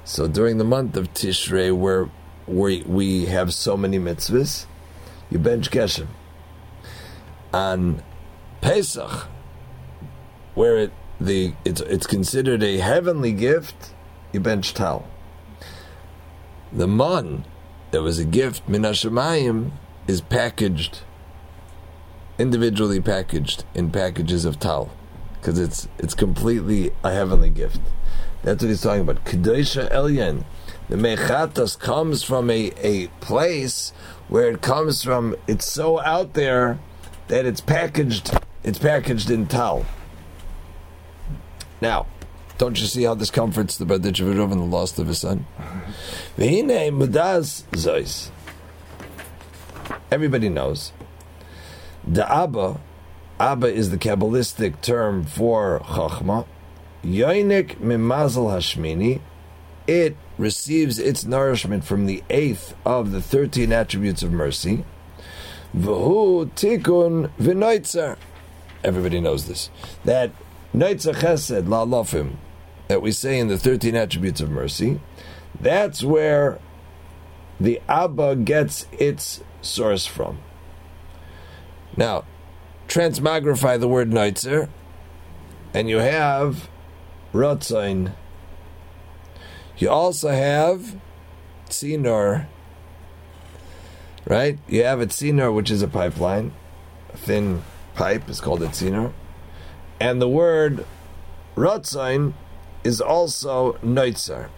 [0.09, 2.09] So during the month of Tishrei, where
[2.47, 4.65] we, we have so many mitzvahs,
[5.31, 6.07] you bench Geshem.
[7.53, 8.03] On
[8.63, 9.29] Pesach,
[10.55, 13.93] where it the it's it's considered a heavenly gift,
[14.33, 15.07] you bench Tal.
[16.73, 17.45] The man
[17.91, 19.73] that was a gift minashamayim
[20.07, 21.01] is packaged
[22.39, 24.91] individually packaged in packages of Tal
[25.35, 27.81] because it's it's completely a heavenly gift.
[28.43, 29.25] That's what he's talking about.
[29.25, 30.45] Kedusha Elyon.
[30.89, 33.93] The Mechatas comes from a, a place
[34.29, 36.79] where it comes from, it's so out there
[37.29, 39.85] that it's packaged, it's packaged in tal.
[41.81, 42.07] Now,
[42.57, 45.47] don't you see how this comforts the Badichavirov and the loss of his son?
[46.39, 48.31] V'hinei mudaz zois.
[50.11, 50.93] Everybody knows.
[52.07, 52.81] The Abba,
[53.39, 56.47] Abba is the Kabbalistic term for Chachma.
[57.05, 59.21] Yoinik Mimazal Hashmini,
[59.87, 64.85] it receives its nourishment from the eighth of the thirteen attributes of mercy.
[65.77, 68.17] V'hu tikun v'noitzer.
[68.85, 69.71] Everybody knows this.
[70.05, 70.33] That
[70.75, 72.37] noitzer chesed la'lofim,
[72.89, 75.01] that we say in the thirteen attributes of mercy,
[75.61, 76.59] that's where
[77.61, 80.39] the Abba gets its source from.
[81.97, 82.25] Now,
[82.87, 84.69] transmogrify the word noitzer,
[85.75, 86.69] and you have
[87.33, 88.13] Rotzain.
[89.77, 90.97] You also have
[91.69, 92.47] Tzinor,
[94.25, 94.59] right?
[94.67, 96.53] You have a Tzinor, which is a pipeline,
[97.13, 97.63] a thin
[97.95, 99.13] pipe is called a Tzinor.
[100.01, 100.87] And the word
[101.57, 102.35] Rotzain
[102.85, 104.49] is also Noitzar.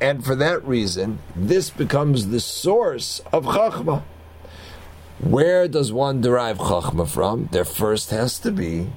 [0.00, 4.02] And for that reason, this becomes the source of Chachma.
[5.18, 7.48] Where does one derive Chachma from?
[7.50, 8.92] There first has to be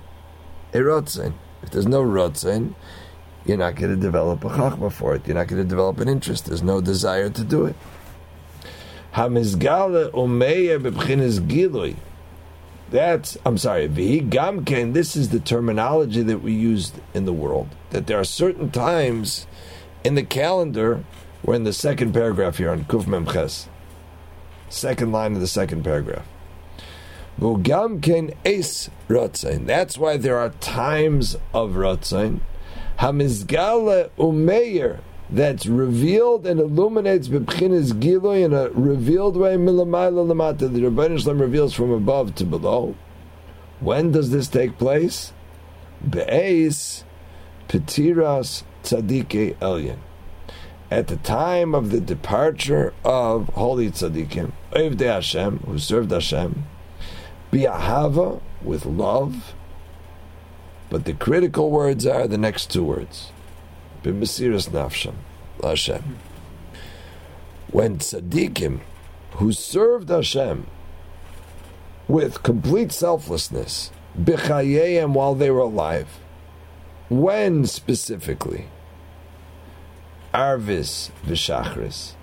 [0.73, 1.33] a Rotzain.
[1.63, 2.75] If there's no rotzen,
[3.45, 5.25] you're not going to develop a chachma for it.
[5.25, 6.45] You're not going to develop an interest.
[6.45, 7.75] There's no desire to do it.
[9.13, 11.95] Hamizgala umeya bebchinas gilui.
[12.89, 13.87] That's I'm sorry.
[13.87, 14.93] Vihi gamken.
[14.93, 17.69] This is the terminology that we used in the world.
[17.91, 19.47] That there are certain times
[20.03, 21.03] in the calendar.
[21.43, 23.67] We're in the second paragraph here on Kuf Memches.
[24.69, 26.25] Second line of the second paragraph.
[27.41, 29.65] V'gamken es rotzain.
[29.65, 32.41] That's why there are times of rotzain.
[32.99, 40.71] Hamizgala umeir that's revealed and illuminates b'pchinas giloy in a revealed way milamayla lamata.
[40.71, 42.95] The Rebbeinu Shalom reveals from above to below.
[43.79, 45.33] When does this take place?
[46.07, 47.03] Be'ez
[47.67, 49.97] petiras tzadike elyon.
[50.91, 56.65] At the time of the departure of holy tzaddikim, Evdei Hashem, who served Hashem,
[57.51, 59.53] bi'ahava, with love,
[60.89, 63.31] but the critical words are the next two words.
[64.03, 65.15] B'mesiras nafsham,
[65.63, 66.17] Hashem.
[67.71, 68.81] When tzaddikim,
[69.33, 70.67] who served Hashem
[72.07, 76.19] with complete selflessness, b'chayeyem while they were alive,
[77.09, 78.67] when specifically?
[80.33, 82.13] Arvis v'shachris.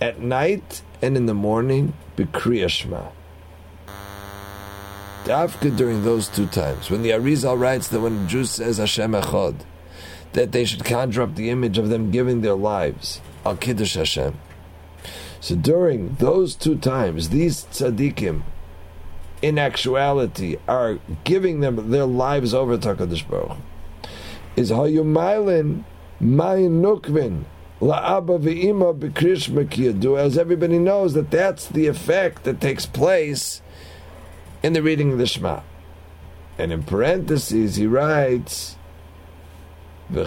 [0.00, 3.12] At night and in the morning, b'kriyashma.
[5.24, 9.12] Dafka during those two times, when the Arizal writes that when a Jew says Hashem
[9.12, 9.60] Echad,
[10.32, 14.36] that they should conjure up the image of them giving their lives, Al Kiddush Hashem.
[15.40, 18.42] So during those two times, these tzaddikim,
[19.42, 23.58] in actuality, are giving them their lives over to Hakadosh Baruch.
[24.56, 25.84] Is hayumailin
[26.20, 27.44] mayin nukvin
[27.80, 33.62] la'aba v'ima b'krish makiyadu, as everybody knows that that's the effect that takes place
[34.62, 35.60] in the reading of the Shema.
[36.58, 38.76] And in parentheses, he writes.
[40.10, 40.26] The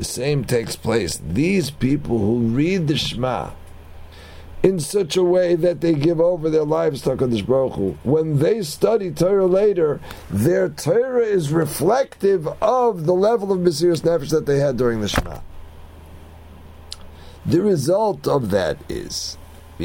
[0.00, 1.20] same takes place.
[1.24, 3.50] These people who read the Shema
[4.62, 8.40] in such a way that they give over their lives to HaKadosh Baruch Hu, when
[8.40, 14.44] they study Torah later, their Torah is reflective of the level of Mesiras Nefesh that
[14.46, 15.38] they had during the Shema.
[17.46, 19.38] The result of that is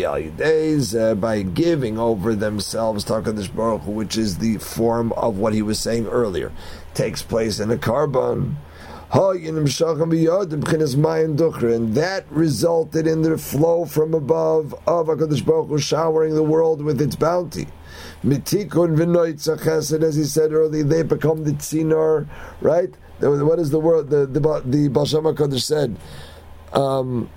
[0.04, 5.62] uh, by giving over themselves to HaKadosh Baruch which is the form of what he
[5.62, 6.52] was saying earlier,
[6.94, 8.56] takes place in a korban.
[9.12, 9.54] And
[11.96, 17.02] that resulted in the flow from above of HaKadosh Baruch Hu showering the world with
[17.02, 17.68] its bounty.
[18.24, 22.28] Mitikun as he said earlier, they become the tzinor,
[22.60, 22.94] right?
[23.20, 24.10] What is the word?
[24.10, 25.98] The the the Baal HaKadosh said.
[26.74, 27.30] Um,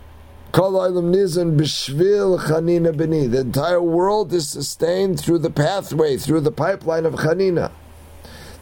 [3.27, 7.71] the entire world is sustained through the pathway, through the pipeline of Chanina.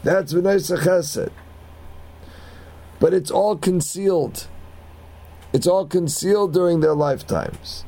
[0.02, 1.30] That's V'nai Chesed.
[2.98, 4.46] But it's all concealed.
[5.52, 7.84] It's all concealed during their lifetimes.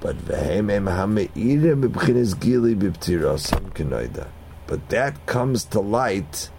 [0.00, 0.26] But
[4.66, 6.50] but that comes to light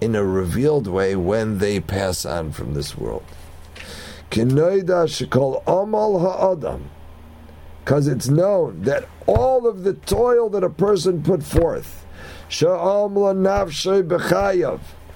[0.00, 3.24] in a revealed way when they pass on from this world.
[4.30, 6.90] Shekol Amal Ha'adam.
[7.84, 12.04] Because it's known that all of the toil that a person put forth,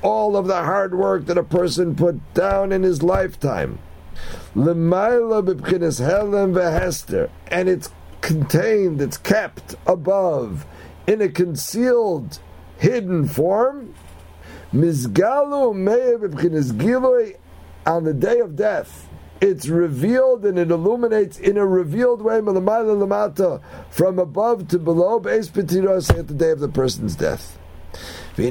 [0.03, 3.79] all of the hard work that a person put down in his lifetime,
[4.55, 4.89] and
[7.69, 10.67] it's contained, it's kept above
[11.07, 12.39] in a concealed,
[12.79, 13.95] hidden form.
[14.73, 15.75] Mizgalu
[17.87, 19.09] on the day of death,
[19.41, 22.41] it's revealed and it illuminates in a revealed way
[23.91, 27.59] from above to below, at the day of the person's death.
[28.35, 28.43] So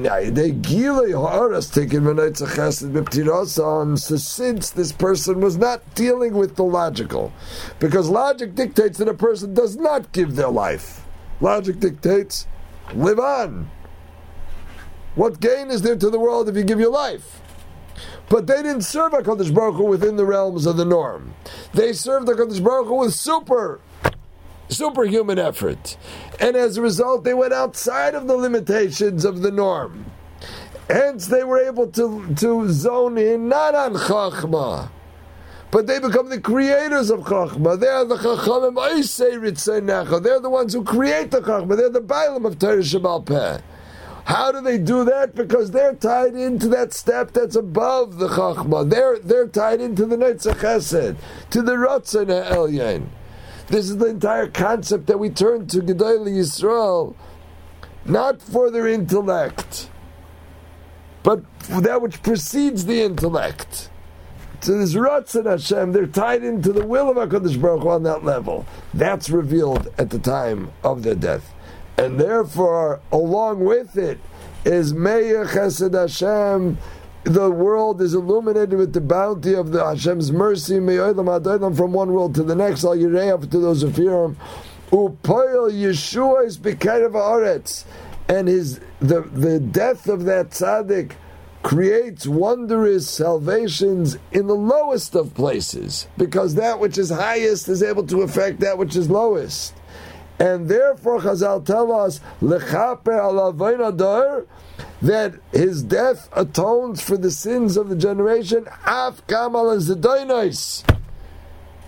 [4.18, 7.34] since this person was not dealing with the logical,
[7.80, 11.06] because logic dictates that a person does not give their life.
[11.40, 12.48] Logic dictates,
[12.94, 13.72] live on.
[15.16, 17.42] What gain is there to the world if you give your life?
[18.32, 21.34] But they didn't serve HaKadosh Baruch Hu within the realms of the norm.
[21.74, 23.82] They served HaKadosh Baruch Hu with super,
[24.70, 25.98] superhuman effort.
[26.40, 30.06] And as a result, they went outside of the limitations of the norm.
[30.90, 34.90] Hence, they were able to, to zone in not on Chachma,
[35.70, 37.78] but they become the creators of Chachma.
[37.78, 41.76] They are the Chachamim They're the ones who create the Chachma.
[41.76, 43.60] They're the Bailam of Torah Shebaal Peh.
[44.26, 45.36] How do they do that?
[45.36, 48.90] Because they're tied into that step that's above the Chachma.
[48.90, 51.18] They're, they're tied into the Notzer Chesed,
[51.50, 53.08] to the Ratzon Elyon.
[53.68, 57.16] This is the entire concept that we turn to Gedol Yisrael,
[58.06, 59.90] not for their intellect,
[61.24, 63.90] but for that which precedes the intellect.
[64.62, 68.24] So this Ratzon Hashem, they're tied into the will of HaKadosh Baruch Hu on that
[68.24, 68.68] level.
[68.94, 71.54] That's revealed at the time of their death
[72.02, 74.20] and therefore, along with it,
[74.66, 76.80] is Meir Chesed Hashem.
[77.26, 82.44] The world is illuminated with the bounty of the Hashem's mercy, from one world to
[82.44, 82.84] the next.
[82.84, 84.38] Al to those who fear Him.
[84.92, 87.86] Upoil Yeshua is Bekarev Haaretz,
[88.28, 91.12] and his the the death of that tzaddik
[91.62, 98.08] creates wondrous salvations in the lowest of places, because that which is highest is able
[98.08, 99.76] to affect that which is lowest.
[100.42, 103.22] And therefore, Chazal tell us, Lechaper
[105.04, 109.70] that his death atones for the sins of the generation, af kamal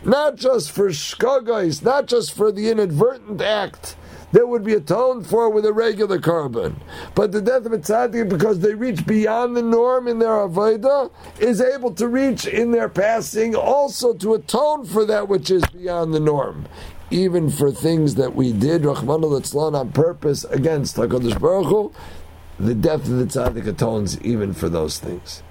[0.04, 3.96] Not just for shkagais, not just for the inadvertent act,
[4.34, 6.76] that would be atoned for with a regular korban.
[7.16, 11.10] But the death of a tzaddik, because they reach beyond the norm in their avodah,
[11.40, 16.14] is able to reach in their passing also to atone for that which is beyond
[16.14, 16.68] the norm.
[17.14, 21.92] Even for things that we did, Rahman al on purpose against HaKadosh Baruch Hu,
[22.58, 25.44] the death of the tzaddik atones even for those things.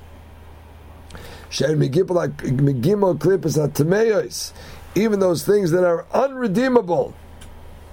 [4.96, 7.14] Even those things that are unredeemable,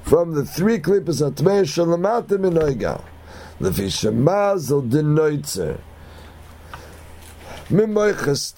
[0.01, 3.03] from the three klippas atmei shalamatim in oigal.
[3.59, 5.79] Lefi shemazel denoitzer.
[7.69, 8.51] Because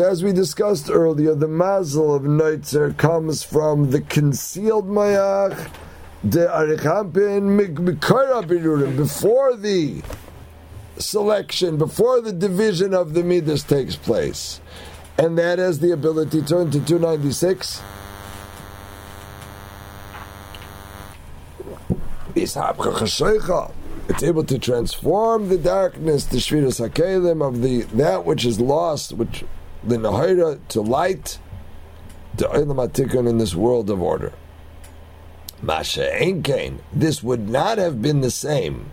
[0.00, 5.70] as we discussed earlier, the mazel of Notzer comes from the concealed mayach,
[6.22, 7.56] the Arich Anpin
[8.96, 10.02] before the
[10.98, 14.60] selection, before the division of the midas takes place.
[15.16, 17.80] And that has the ability, turn to 296.
[24.08, 29.12] It's able to transform the darkness, the shviras hakelim of the that which is lost,
[29.12, 29.44] which
[29.84, 31.38] the nahira to light,
[32.38, 34.32] to olam in this world of order.
[35.60, 38.90] Masha Enkain, this would not have been the same.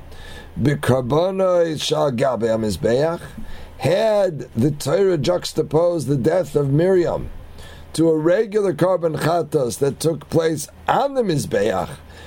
[0.59, 3.21] Bikarbonoi shal gabe
[3.77, 7.29] had the Torah juxtaposed the death of Miriam
[7.93, 11.89] to a regular korban chatos that took place on the Mizbeach,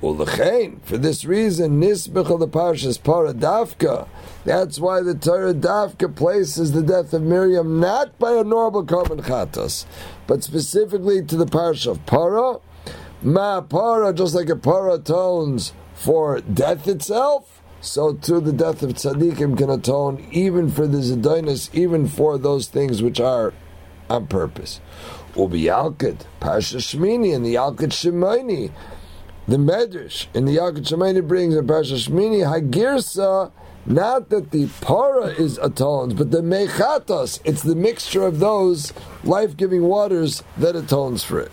[0.00, 4.08] For this reason, Nisbechel the Parshas Para Dafka.
[4.46, 9.20] That's why the Torah Dafka places the death of Miriam not by a normal korban
[9.20, 9.84] chatos,
[10.26, 12.60] but specifically to the Parsha of Para.
[13.20, 18.94] Ma Para, just like a Para atones for death itself, so too the death of
[18.94, 23.52] tzaddikim can atone even for the zedonus, even for those things which are
[24.08, 24.80] on purpose.
[25.36, 28.70] Ubi Yalkut, Pasha Shmini, and the Yalkut Shimoni
[29.50, 33.50] the Medrash in the Yalkut Shimoni brings in Parsha Shmini Hagirsa,
[33.84, 37.40] not that the para is atones, but the mechatos.
[37.44, 38.92] It's the mixture of those
[39.24, 41.50] life-giving waters that atones for it.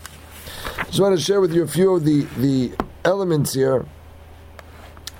[0.86, 2.74] Just want to share with you a few of the, the
[3.04, 3.88] elements here.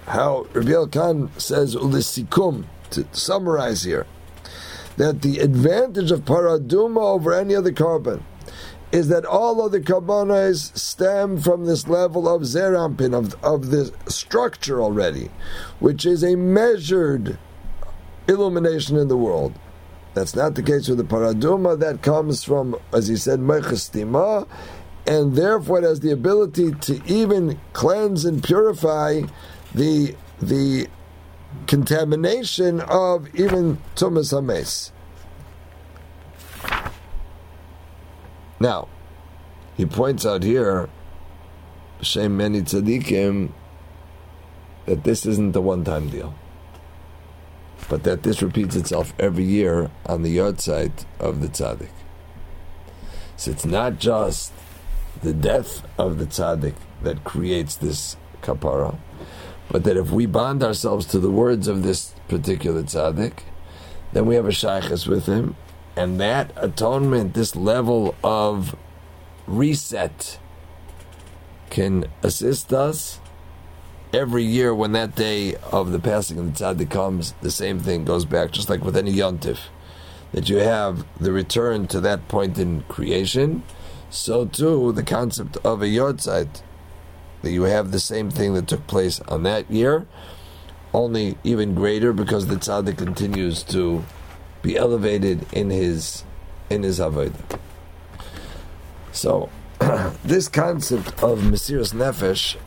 [0.06, 4.06] How Rabbi Khan says ulisikum to summarize here
[4.98, 8.22] that the advantage of paraduma over any other korban
[8.92, 13.70] is that all of the karbonos stem from this level of Ze'ir Anpin, of, of
[13.70, 15.30] the structure already,
[15.80, 17.38] which is a measured
[18.28, 19.54] illumination in the world.
[20.14, 24.48] That's not the case with the paraduma, that comes from, as he said, mechastima,
[25.06, 29.22] and therefore it has the ability to even cleanse and purify
[29.74, 30.88] the the
[31.66, 34.92] contamination of even tumas hames.
[38.60, 38.88] Now,
[39.76, 40.90] he points out here,
[44.88, 46.34] that this isn't a one-time deal,
[47.90, 51.92] but that this repeats itself every year on the yard yahrzeit of the tzaddik.
[53.36, 54.52] So it's not just
[55.22, 58.98] the death of the tzaddik that creates this kapara,
[59.70, 63.40] but that if we bond ourselves to the words of this particular tzaddik,
[64.14, 65.56] then we have a shaykhs with him,
[65.98, 68.76] and that atonement, this level of
[69.48, 70.38] reset,
[71.72, 73.20] can assist us
[74.14, 77.34] every year when that day of the passing of the tzaddik comes.
[77.42, 79.58] The same thing goes back, just like with any yontif,
[80.34, 83.64] that you have the return to that point in creation.
[84.12, 86.62] So too, the concept of a yahrzeit,
[87.42, 90.06] that you have the same thing that took place on that year,
[90.94, 94.04] only even greater because the tzaddik continues to
[94.68, 96.26] be elevated in his
[96.70, 97.60] in his avodah.
[99.14, 99.50] So,
[100.26, 102.58] this concept of Mesiras Nefesh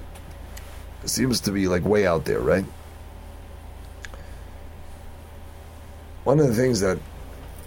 [1.04, 2.64] seems to be like way out there, right?
[6.24, 6.98] One of the things that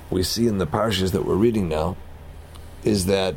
[0.09, 1.95] we see in the parshas that we're reading now
[2.83, 3.35] is that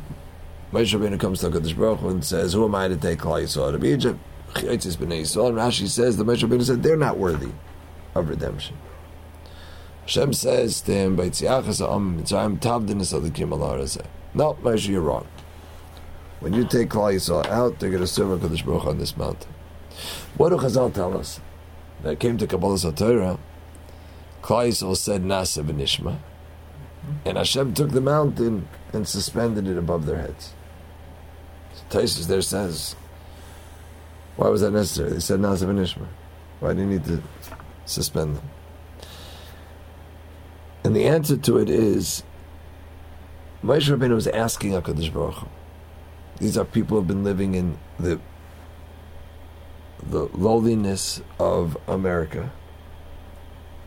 [0.73, 3.67] Moshe Rabbeinu comes to Hakadosh Baruch and says, "Who am I to take Klal Yisrael
[3.67, 4.19] out of Egypt?"
[4.55, 5.49] Chayitzis b'nei Yisrael.
[5.49, 7.51] And Rashi says the Moshe Rabbeinu said they're not worthy
[8.15, 8.75] of redemption.
[10.07, 11.17] Hashem says to him.
[11.17, 11.23] No,
[14.63, 15.27] Moshe, you're wrong.
[16.39, 19.51] When you take Klal Yisrael out, they're going to serve Hakadosh Baruch on this mountain.
[20.37, 21.41] What do Chazal tell us?
[22.03, 23.37] That came to Kabbalah Satorah.
[24.41, 26.19] Klal Yisrael said Nasa v'nishma,
[27.25, 30.53] and Hashem took the mountain and suspended it above their heads.
[31.73, 32.95] So Tosfos there says,
[34.37, 35.09] why was that necessary?
[35.09, 36.07] They said Nasa v'nishma.
[36.61, 37.21] Why do you need to
[37.85, 38.49] suspend them?
[40.87, 42.23] And the answer to it is,
[43.61, 45.47] Moshe Rabbeinu was asking HaKadosh Baruch Hu.
[46.37, 48.21] These are people who have been living in the
[50.01, 52.53] the lowliness of America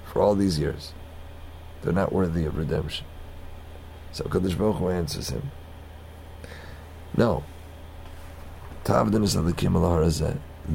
[0.04, 0.92] for all these years.
[1.80, 3.06] They're not worthy of redemption.
[4.12, 5.52] So Kadosh Baruch Hu answers him.
[7.16, 7.44] No.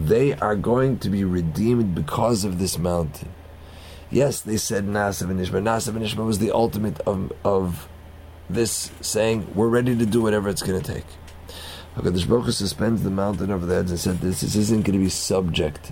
[0.09, 3.30] They are going to be redeemed because of this mountain.
[4.12, 5.62] Yes, they said Nasav and Ishma.
[5.62, 7.89] Nasav and Ishma was the ultimate of, of
[8.49, 11.06] this saying, we're ready to do whatever it's going to take.
[11.97, 14.97] HaKadosh Baruch Hu suspends the mountain over their heads and said, this, this isn't going
[14.97, 15.91] to be subject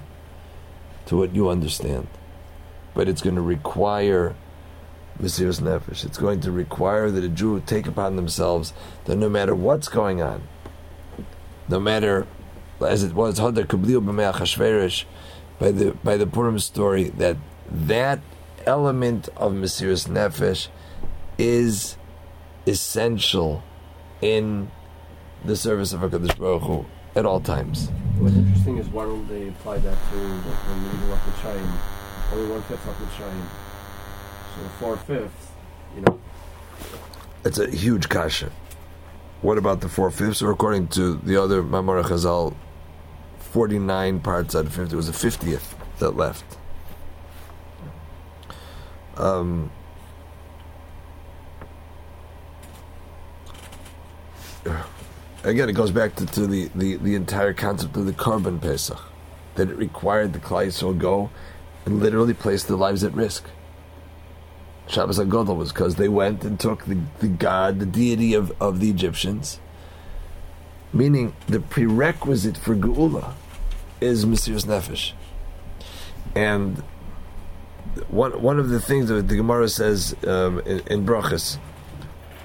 [1.08, 2.08] to what you understand.
[2.94, 4.36] But it's going to require
[5.20, 6.06] Mesiras Nefesh.
[6.06, 8.74] It's going to require that a Jew take upon themselves
[9.06, 10.44] that no matter what's going on,
[11.70, 12.28] no matter,
[12.82, 13.52] as it was by
[15.72, 17.38] the by the Purim story, that
[17.72, 18.20] that
[18.66, 20.68] element of Mesiras Nefesh
[21.38, 21.98] is
[22.66, 23.64] essential
[24.22, 24.72] in
[25.44, 26.86] the service of HaKadosh Baruch Hu
[27.16, 27.90] at all times.
[28.18, 31.68] What's interesting is why don't they apply that to like when go up the chain,
[32.34, 33.44] only one fifth up the chain.
[34.56, 35.52] So four fifths,
[35.96, 36.20] you know.
[37.44, 38.52] It's a huge kasha.
[39.42, 40.42] What about the four fifths?
[40.42, 42.56] Or according to the other Mamar Chazal,
[43.40, 46.46] 49 parts out of 50 it was the 50th that left.
[49.18, 49.72] Um,
[55.44, 59.00] again, it goes back to, to the, the, the entire concept of the korban Pesach,
[59.56, 61.30] that it required the Klal Yisrael go
[61.86, 63.46] and literally place their lives at risk.
[64.88, 68.80] Shabbos HaGadol was because they went and took the, the god, the deity of, of
[68.80, 69.60] the Egyptians,
[70.92, 73.34] meaning the prerequisite for Geula
[74.02, 75.14] is Mesiras Nefesh.
[76.36, 76.84] And
[78.10, 81.58] one, one of the things that the Gemara says um, in, in Brachas,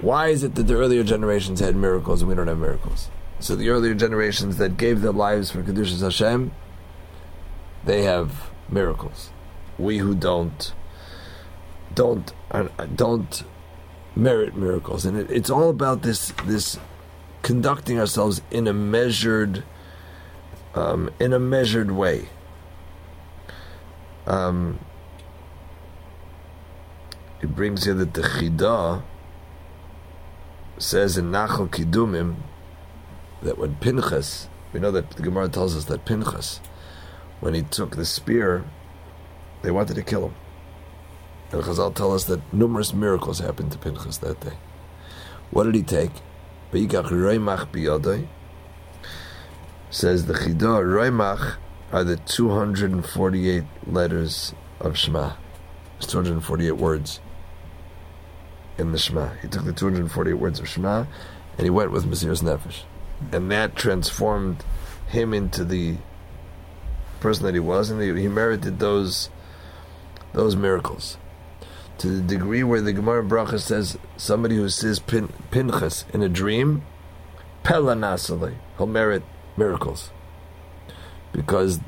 [0.01, 3.09] why is it that the earlier generations had miracles and we don't have miracles?
[3.39, 6.51] So the earlier generations that gave their lives for Kedushas Hashem,
[7.85, 9.29] they have miracles.
[9.77, 10.73] We who don't,
[11.93, 13.43] don't, uh, don't
[14.15, 16.77] merit miracles, and it, it's all about this this
[17.41, 19.63] conducting ourselves in a measured,
[20.75, 22.27] um, in a measured way.
[24.27, 24.79] Um,
[27.41, 29.01] it brings that the chidah
[30.77, 32.35] says in Nachal Kedumim
[33.41, 36.59] that when Pinchas, we know that the Gemara tells us that Pinchas,
[37.39, 38.65] when he took the spear,
[39.61, 40.35] they wanted to kill him.
[41.51, 44.57] And Chazal tell us that numerous miracles happened to Pinchas that day.
[45.51, 46.11] What did he take?
[49.91, 51.55] Says the Chidah, Romach
[51.91, 55.33] are the 248 letters of Shema.
[55.97, 57.19] It's 248 words
[58.79, 59.29] in the Shema.
[59.41, 61.05] He took the 248 words of Shema
[61.57, 62.83] and he went with Mesiras Nefesh.
[63.33, 64.63] And that transformed
[65.09, 65.97] him into the
[67.19, 69.29] person that he was, and he, merited those
[70.31, 71.17] those miracles.
[71.97, 76.29] To the degree where the Gemara Bracha says somebody who sees pin, Pinchas in a
[76.29, 76.83] dream,
[77.63, 79.23] Pela Nasale, he'll merit
[79.57, 80.11] miracles.
[81.33, 81.79] Because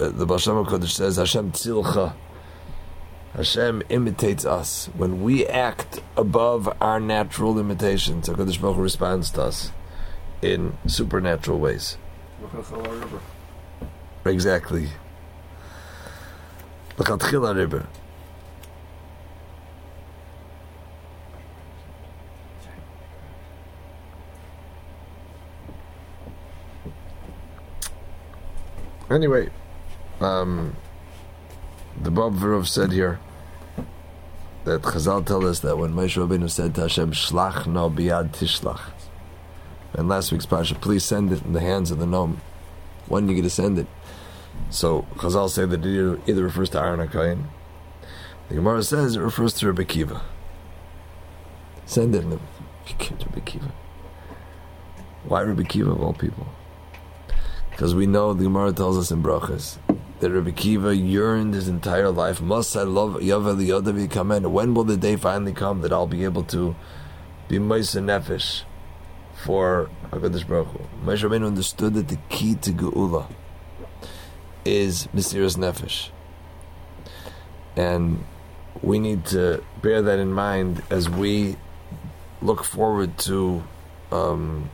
[0.00, 2.14] uh, the Baal Shem Kodesh says, Hashem Tzilcha,
[3.36, 4.88] Hashem imitates us.
[4.94, 9.72] When we act above our natural limitations, HaKadosh Baruch Hu responds to us
[10.40, 11.96] in supernatural ways.
[14.24, 14.88] Exactly.
[29.10, 29.50] Anyway,
[30.20, 30.76] um,
[32.04, 33.18] the Bob Verov said here
[34.64, 38.80] that Chazal tell us that when Moshe Rabbeinu said to Hashem, "Shlach no biad tishlach,"
[39.94, 42.42] and last week's parsha, please send it in the hands of the Nom.
[43.06, 43.86] When are you going to send it?
[44.68, 47.44] So Chazal say that it either refers to Aaron HaKoyin.
[48.48, 50.20] The Gemara says it refers to Rebbe Kiva.
[51.86, 52.38] Send it in the
[52.86, 53.72] Rebbe Kiva.
[55.26, 56.46] Why Rabbi Kiva of all people?
[57.70, 59.78] Because we know the Gemara tells us in Brachas
[60.20, 62.40] that Rabbi Kiva yearned his entire life.
[62.40, 64.52] Must I love Yavel Yodavi come in?
[64.52, 66.74] When will the day finally come that I'll be able to
[67.48, 68.62] be Moisa Nefesh
[69.44, 70.78] for Hakadosh Baruch Hu?
[71.04, 73.26] Moshe Rabbeinu understood that the key to Geula
[74.64, 76.10] is Mesiras Nefesh,
[77.76, 78.24] and
[78.82, 81.56] we need to bear that in mind as we
[82.40, 83.62] look forward to
[84.10, 84.70] um,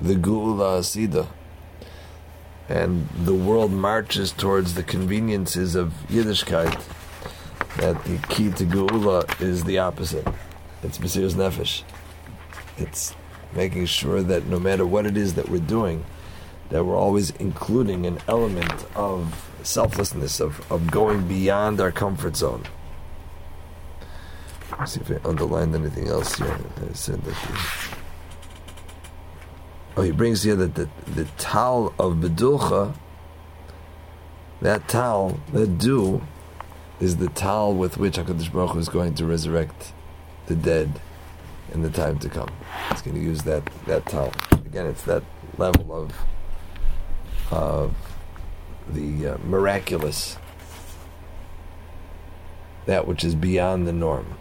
[0.00, 1.26] the Geula Asida
[2.68, 6.82] and the world marches towards the conveniences of Yiddishkeit,
[7.76, 10.26] that the key to Geula is the opposite.
[10.82, 11.82] It's Mesiras Nefesh.
[12.76, 13.14] It's
[13.54, 16.04] making sure that no matter what it is that we're doing,
[16.70, 22.64] that we're always including an element of selflessness, of, of going beyond our comfort zone.
[24.78, 26.58] Let's see if I underlined anything else here.
[26.88, 27.98] I said that.
[29.98, 32.94] Oh, he brings here that the, the tal of Bedulcha,
[34.60, 36.22] that tal, that dew,
[37.00, 39.92] is the tal with which HaKadosh Baruch Hu is going to resurrect
[40.46, 41.00] the dead
[41.72, 42.48] in the time to come.
[42.90, 44.32] He's going to use that, that tal.
[44.52, 45.22] Again, it's that
[45.56, 46.12] level of
[47.50, 47.94] of
[48.90, 50.36] the uh, miraculous,
[52.86, 54.36] that which is beyond the norm.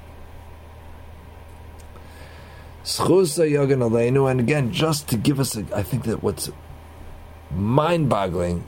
[2.87, 6.49] And again, just to give us, a, I think that what's
[7.51, 8.63] mind-boggling,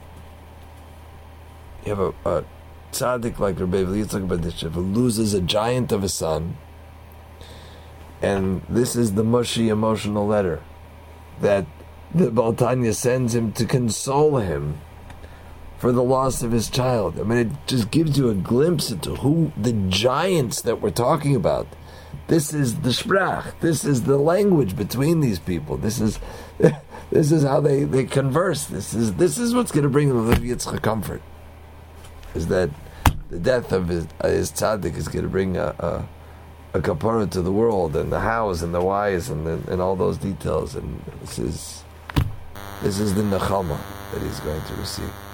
[1.86, 2.44] you have a, a
[2.92, 6.58] tzaddik like Rabbi Yitzchak Badishev who loses a giant of a son,
[8.22, 10.62] and this is the mushy emotional letter
[11.40, 11.66] that
[12.14, 14.80] the Baltanya sends him to console him
[15.78, 17.18] for the loss of his child.
[17.18, 21.38] I mean, it just gives you a glimpse into who the giants that we're talking
[21.38, 21.68] about.
[22.28, 23.60] This is the sprach.
[23.60, 25.78] This is the language between these people.
[25.78, 26.20] This is
[27.12, 28.66] this is how they, they converse.
[28.66, 31.22] This is this is what's going to bring the Yitzchak comfort.
[32.36, 32.70] Is that
[33.30, 36.08] the death of his, uh, his tzaddik is going to bring a, a,
[36.78, 39.96] a kapara to the world and the hows and the whys and the, and all
[39.96, 40.76] those details.
[40.76, 41.84] And this is
[42.84, 43.80] this is the nechama
[44.14, 45.29] that he's going to receive.